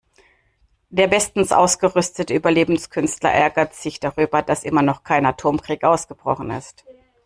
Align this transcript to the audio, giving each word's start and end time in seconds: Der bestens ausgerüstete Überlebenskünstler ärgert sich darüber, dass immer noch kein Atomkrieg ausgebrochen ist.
Der 0.89 1.05
bestens 1.07 1.51
ausgerüstete 1.51 2.33
Überlebenskünstler 2.33 3.31
ärgert 3.31 3.75
sich 3.75 3.99
darüber, 3.99 4.41
dass 4.41 4.63
immer 4.63 4.81
noch 4.81 5.03
kein 5.03 5.27
Atomkrieg 5.27 5.83
ausgebrochen 5.83 6.49
ist. 6.49 6.83